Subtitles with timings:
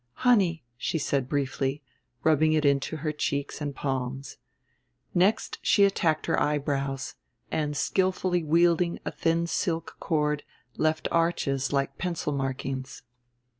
[0.25, 1.83] "Honey," she said briefly,
[2.23, 4.37] rubbing it into her cheeks and palms.
[5.13, 7.13] Next she attacked her eyebrows,
[7.51, 10.41] and skillfully wielding a thin silk cord
[10.75, 13.03] left arches like pencil markings.